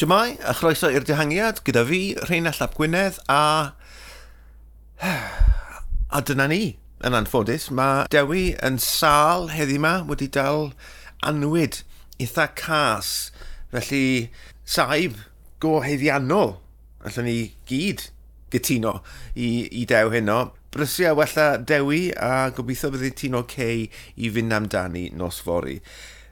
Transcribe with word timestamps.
Siamai, 0.00 0.38
a 0.48 0.54
chroeso 0.56 0.88
i'r 0.88 1.04
dihangiad 1.04 1.58
gyda 1.60 1.82
fi, 1.84 1.98
Rheina 2.24 2.54
Llap 2.56 2.72
Gwynedd, 2.72 3.18
a... 3.28 3.74
A 6.16 6.22
dyna 6.24 6.46
ni, 6.48 6.78
yn 7.04 7.18
anffodus. 7.18 7.66
Mae 7.68 8.06
Dewi 8.08 8.54
yn 8.64 8.78
sal 8.80 9.50
heddi 9.52 9.76
yma 9.76 9.98
wedi 10.08 10.30
dal 10.32 10.70
anwyd 11.28 11.82
eitha 12.16 12.48
cas. 12.56 13.12
Felly, 13.76 14.30
saib 14.64 15.20
go 15.60 15.82
heddiannol, 15.84 16.56
allan 17.04 17.28
ni 17.28 17.38
gyd 17.68 18.08
gytuno 18.56 19.02
i, 19.36 19.68
i 19.68 19.84
dew 19.84 20.16
heno. 20.16 20.42
Brysia 20.72 21.12
wella 21.12 21.50
Dewi 21.60 22.06
a 22.16 22.46
gobeithio 22.56 22.96
bydd 22.96 23.20
tuno 23.20 23.44
Cei 23.52 23.90
i 24.16 24.32
fynd 24.32 24.62
amdani 24.62 25.10
nos 25.12 25.44
fori. 25.44 25.82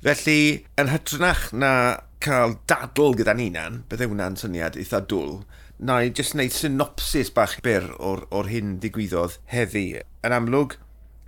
Felly, 0.00 0.62
yn 0.80 0.96
hytrach 0.96 1.50
na 1.52 1.74
cael 2.20 2.58
dadl 2.68 3.14
gyda'n 3.16 3.40
hunan, 3.40 3.76
bydde 3.88 4.10
hwnna'n 4.10 4.36
syniad 4.36 4.76
eitha 4.76 5.00
dwl. 5.08 5.38
Na 5.80 6.02
i 6.04 6.10
jyst 6.12 6.34
wneud 6.36 6.52
synopsis 6.52 7.30
bach 7.32 7.56
byr 7.64 7.86
o'r, 7.96 8.26
or 8.28 8.50
hyn 8.52 8.74
ddigwyddodd 8.82 9.38
heddi. 9.48 10.02
Yn 10.26 10.34
amlwg, 10.36 10.76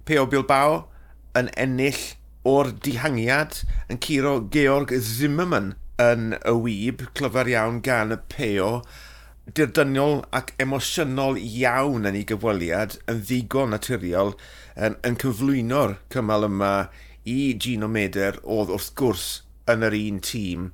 Peo 0.05 0.27
Bilbao 0.29 0.83
yn 1.39 1.49
ennill 1.57 2.03
o'r 2.49 2.75
dihangiad 2.85 3.63
yn 3.89 4.01
curo 4.05 4.35
Georg 4.53 4.93
Zimmerman 5.07 5.73
yn 6.03 6.37
y 6.37 6.55
wyb, 6.59 7.07
clyfar 7.17 7.49
iawn 7.49 7.81
gan 7.87 8.13
y 8.13 8.21
Peo, 8.35 8.83
dirdyniol 9.57 10.21
ac 10.37 10.53
emosiynol 10.63 11.41
iawn 11.41 12.05
yn 12.11 12.21
ei 12.21 12.27
gyfweliad 12.29 12.99
yn 13.11 13.25
ddigon 13.25 13.73
naturiol 13.73 14.37
yn, 14.77 15.01
yn 15.07 15.17
cyflwyno'r 15.25 15.97
cymal 16.13 16.47
yma 16.51 16.75
i 17.25 17.55
Gino 17.57 17.89
Meder 17.89 18.39
oedd 18.45 18.71
wrth 18.77 18.93
gwrs 18.99 19.27
yn 19.73 19.89
yr 19.89 19.97
un 19.97 20.21
tîm 20.29 20.71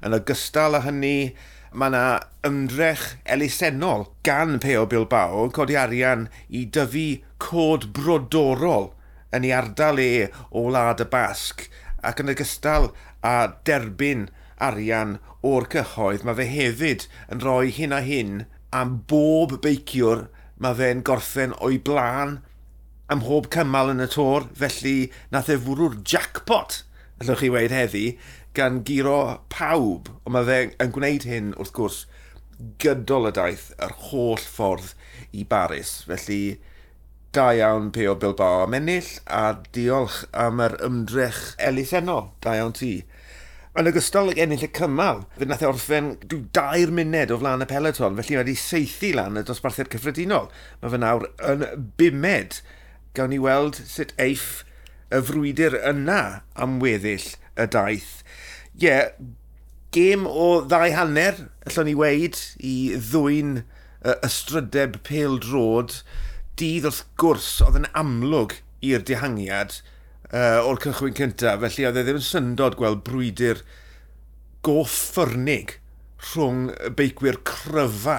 Yn 0.00 0.16
ogystal 0.16 0.78
â 0.78 0.84
hynny, 0.86 1.32
mae 1.70 1.92
yna 1.92 2.04
ymdrech 2.46 3.04
elusennol 3.34 4.06
gan 4.26 4.58
Peo 4.62 4.86
Bilbao 4.90 5.44
yn 5.46 5.54
codi 5.54 5.76
arian 5.78 6.26
i 6.48 6.64
dyfu 6.76 7.20
cod 7.42 7.90
brodorol 7.96 8.90
yn 9.36 9.46
ei 9.46 9.54
ardal 9.54 10.00
e 10.02 10.10
o 10.50 10.64
Wlad 10.66 11.04
y 11.04 11.08
Basg 11.12 11.66
ac 12.06 12.22
yn 12.24 12.32
ogystal 12.32 12.90
â 13.26 13.34
derbyn 13.68 14.28
arian 14.60 15.18
o'r 15.46 15.68
cyhoedd, 15.72 16.24
mae 16.24 16.36
fe 16.40 16.46
hefyd 16.48 17.06
yn 17.32 17.44
rhoi 17.44 17.70
hyn 17.76 17.96
a 17.96 18.00
hyn 18.04 18.44
am 18.76 19.00
bob 19.10 19.58
beiciwr. 19.64 20.28
Mae 20.60 20.76
fe'n 20.76 21.04
gorffen 21.06 21.54
o'i 21.64 21.78
blaen 21.80 22.38
ym 23.10 23.22
mhob 23.22 23.48
cymal 23.54 23.92
yn 23.94 24.04
y 24.04 24.08
tor, 24.12 24.46
felly 24.56 25.10
nath 25.32 25.48
e 25.50 25.56
fwrw'r 25.60 25.96
jackpot, 26.06 26.82
allwch 27.20 27.40
chi 27.42 27.48
weid 27.52 27.72
heddi, 27.74 28.04
gan 28.56 28.80
giro 28.86 29.40
pawb, 29.52 30.10
ond 30.24 30.34
mae 30.34 30.46
fe 30.48 30.58
yn 30.82 30.94
gwneud 30.94 31.26
hyn 31.28 31.52
wrth 31.56 31.74
gwrs 31.76 32.00
gydol 32.82 33.28
y 33.30 33.32
daith 33.36 33.70
yr 33.80 33.94
holl 34.10 34.42
ffordd 34.42 34.92
i 35.36 35.44
Baris. 35.48 36.00
Felly, 36.08 36.58
da 37.34 37.50
iawn 37.54 37.90
pe 37.94 38.08
o 38.10 38.16
Bilbao 38.18 38.64
am 38.64 38.74
ennill 38.76 39.10
a 39.30 39.44
diolch 39.74 40.24
am 40.34 40.62
yr 40.64 40.76
ymdrech 40.86 41.42
elusennol. 41.62 42.32
Da 42.42 42.56
iawn 42.58 42.74
ti. 42.76 42.94
Yn 43.78 43.86
ogystal 43.86 44.32
ag 44.32 44.40
ennill 44.42 44.66
y 44.66 44.70
cymal, 44.74 45.22
fe 45.38 45.46
nath 45.46 45.62
e 45.62 45.68
orffen 45.68 46.16
dw 46.24 46.40
dair 46.56 46.90
munud 46.94 47.30
o 47.30 47.38
flaen 47.38 47.62
y 47.62 47.68
peleton, 47.70 48.18
felly 48.18 48.34
mae 48.34 48.42
wedi 48.42 48.56
seithi 48.58 49.12
lan 49.14 49.38
y 49.38 49.44
dosbarthiad 49.46 49.92
cyffredinol. 49.92 50.50
Mae 50.82 50.90
fe 50.90 51.00
nawr 51.00 51.28
yn 51.52 51.86
bumed. 52.00 52.58
Gawn 53.14 53.30
ni 53.32 53.38
weld 53.42 53.78
sut 53.78 54.10
eiff 54.18 54.64
y 55.14 55.22
frwydr 55.26 55.78
yna 55.86 56.42
am 56.58 56.76
weddill 56.82 57.30
y 57.60 57.68
daith. 57.74 58.10
Ie, 58.80 58.86
yeah, 58.86 59.12
gêm 59.94 60.26
o 60.28 60.62
ddau 60.70 60.92
hanner, 60.94 61.44
allwn 61.66 61.90
ni 61.90 61.96
weid, 61.98 62.38
i 62.62 62.74
ddwy'n 62.96 63.60
uh, 63.60 64.16
ystrydeb 64.26 65.00
pêl 65.06 65.38
drod. 65.42 66.00
Dydd 66.60 66.88
wrth 66.90 67.04
gwrs 67.20 67.52
oedd 67.64 67.80
yn 67.82 67.90
amlwg 67.96 68.58
i'r 68.84 69.04
dihangiad 69.06 69.80
uh, 70.32 70.60
o'r 70.64 70.80
cychwyn 70.82 71.16
cyntaf, 71.16 71.62
felly 71.64 71.88
oedd 71.88 72.00
e 72.00 72.04
ddim 72.06 72.20
yn 72.20 72.26
syndod 72.26 72.76
gweld 72.80 73.04
brwydr 73.06 73.62
goffyrnig 74.66 75.78
rhwng 76.30 76.68
beicwyr 76.96 77.40
cryfa 77.48 78.18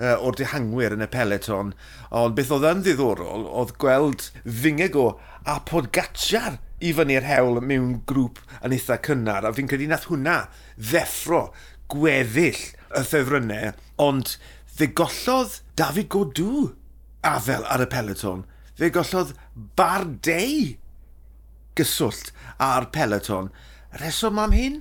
uh, 0.00 0.16
o'r 0.16 0.38
dihangwyr 0.38 0.96
yn 0.96 1.04
y 1.04 1.08
peleton, 1.12 1.72
ond 2.14 2.36
beth 2.38 2.52
oedd 2.54 2.68
yn 2.70 2.84
ddiddorol 2.86 3.46
oedd 3.48 3.74
gweld 3.82 4.28
Fingago 4.44 5.06
a 5.48 5.58
Podgacar 5.68 6.60
i 6.82 6.92
fyny'r 6.96 7.26
hewl 7.26 7.60
mewn 7.62 8.00
grŵp 8.08 8.40
yn 8.62 8.74
eitha 8.76 8.98
cynnar, 9.06 9.46
a 9.46 9.52
fi'n 9.54 9.70
credu 9.70 9.88
nath 9.90 10.08
hwnna 10.10 10.38
ddeffro 10.76 11.48
gweddill 11.92 12.62
y 12.98 13.04
ffefrynnau, 13.06 13.72
ond 14.02 14.36
fe 14.72 14.88
gollodd 14.98 15.60
David 15.78 16.08
Godw 16.12 16.72
afel 17.26 17.66
ar 17.70 17.84
y 17.84 17.88
peleton. 17.92 18.46
Fe 18.78 18.90
gollodd 18.94 19.34
Bardei 19.78 20.78
gyswllt 21.78 22.32
a'r 22.62 22.88
peleton. 22.94 23.50
Reswm 24.00 24.40
am 24.42 24.56
hyn? 24.56 24.80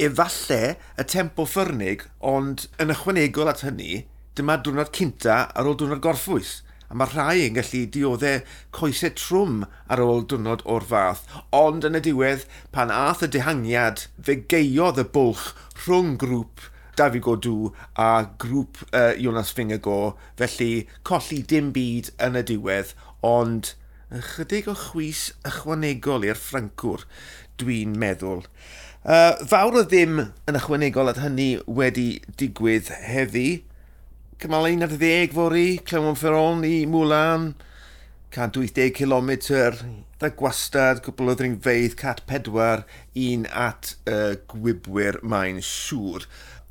Efalle 0.00 0.76
y 1.00 1.04
tempo 1.08 1.46
ffyrnig, 1.48 2.04
ond 2.20 2.66
yn 2.82 2.92
ychwanegol 2.92 3.48
at 3.52 3.62
hynny, 3.64 4.04
dyma 4.36 4.58
diwrnod 4.60 4.92
cynta 4.96 5.40
ar 5.48 5.68
ôl 5.68 5.76
diwrnod 5.80 6.02
gorffwys. 6.04 6.60
A 6.86 6.94
mae 6.94 7.10
rhai 7.10 7.46
yn 7.48 7.56
gallu 7.56 7.82
dioddau 7.90 8.44
coesau 8.76 9.14
trwm 9.18 9.64
ar 9.90 10.02
ôl 10.04 10.22
diwrnod 10.30 10.62
o'r 10.70 10.86
fath. 10.92 11.24
Ond 11.56 11.86
yn 11.88 11.98
y 11.98 12.02
diwedd, 12.04 12.46
pan 12.74 12.92
ath 12.94 13.24
y 13.26 13.30
dehangiad, 13.34 14.06
fe 14.22 14.38
geiodd 14.52 15.02
y 15.02 15.06
bwlch 15.16 15.48
rhwng 15.86 16.14
grŵp 16.22 16.68
Dafi 16.96 17.20
Godw 17.20 17.72
a 18.00 18.24
grŵp 18.40 18.78
uh, 18.92 19.12
Jonas 19.20 19.50
Fingergo. 19.52 20.16
Felly, 20.38 20.86
colli 21.04 21.42
dim 21.42 21.68
byd 21.76 22.12
yn 22.24 22.38
y 22.40 22.44
diwedd, 22.52 22.94
ond 23.26 23.74
ychydig 24.14 24.70
o 24.70 24.76
chwys 24.78 25.26
ychwanegol 25.44 26.24
i'r 26.24 26.38
Ffrancwr, 26.40 27.04
dwi'n 27.60 27.98
meddwl. 28.00 28.46
Uh, 29.06 29.34
fawr 29.46 29.76
o 29.82 29.84
ddim 29.84 30.22
yn 30.22 30.58
ychwanegol 30.58 31.12
at 31.12 31.20
hynny 31.20 31.56
wedi 31.66 32.08
digwydd 32.40 32.88
heddi 33.10 33.48
cymal 34.36 34.66
11 34.68 35.32
fori, 35.32 35.78
Clywon 35.80 36.16
Ferron 36.16 36.64
i 36.64 36.84
Mwlan, 36.86 37.54
180 38.30 38.90
km, 38.92 39.30
da 40.20 40.28
gwastad, 40.28 41.00
cwbl 41.04 41.32
o 41.32 41.34
ddringfeidd, 41.38 41.94
cat 41.96 42.20
pedwar, 42.28 42.82
un 43.16 43.46
at 43.48 43.94
uh, 44.04 44.34
gwybwyr 44.52 45.22
mae'n 45.24 45.62
siŵr. 45.64 46.26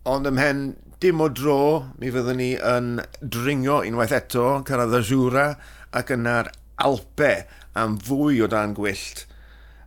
Ond 0.05 0.29
ymhen 0.29 0.59
dim 1.01 1.23
o 1.25 1.29
dro, 1.33 1.57
mi 1.97 2.11
fyddwn 2.13 2.37
ni 2.37 2.51
yn 2.61 2.99
dringo 3.19 3.79
unwaith 3.81 4.13
eto, 4.13 4.45
cyrraedd 4.67 4.99
y 4.99 5.01
Jura, 5.09 5.47
ac 5.89 6.13
yna'r 6.13 6.51
Alpe 6.85 7.31
am 7.73 7.95
fwy 7.97 8.43
o 8.45 8.49
dan 8.51 8.75
gwyllt 8.77 9.23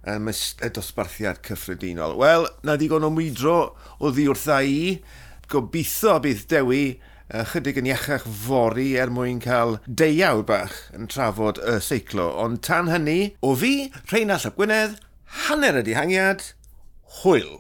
um, 0.02 0.26
y 0.32 0.72
dosbarthiad 0.74 1.44
cyffredinol. 1.46 2.16
Wel, 2.18 2.48
na 2.66 2.74
ddigon 2.74 3.06
o 3.06 3.12
mwydro 3.14 3.60
o 4.02 4.10
ddiwrtha 4.10 4.58
i, 4.66 4.98
gobeithio 5.46 6.18
bydd 6.26 6.42
Dewi 6.50 6.82
chydig 7.28 7.76
yn 7.76 7.88
iachach 7.90 8.24
fori 8.24 8.94
er 8.96 9.10
mwyn 9.12 9.40
cael 9.44 9.76
deiawd 9.84 10.46
bach 10.48 10.76
yn 10.96 11.10
trafod 11.12 11.60
y 11.60 11.76
seiclo. 11.84 12.30
Ond 12.40 12.62
tan 12.64 12.88
hynny, 12.88 13.34
o 13.44 13.52
fi, 13.60 13.90
Rheinald 14.08 14.46
Llap 14.46 14.56
Gwynedd, 14.56 14.98
hanner 15.44 15.76
y 15.82 15.84
dihangiad, 15.84 16.52
hwyl. 17.20 17.58